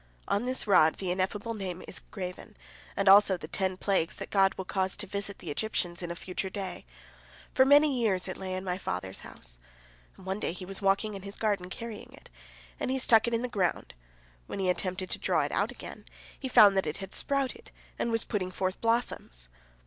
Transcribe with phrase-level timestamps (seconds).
[0.27, 2.57] On this rod the Ineffable Name is graven,
[2.97, 6.15] and also the ten plagues that God will cause to visit the Egyptians in a
[6.15, 6.85] future day.
[7.53, 9.59] For many years it lay in my father's house.
[10.15, 12.31] One day he was walking in his garden carrying it,
[12.79, 13.93] and he stuck it in the ground.
[14.47, 16.05] When he attempted to draw it out again,
[16.39, 19.49] he found that it had sprouted, and was putting forth blossoms.